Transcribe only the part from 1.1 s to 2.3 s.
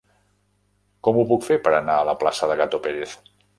ho puc fer per anar a la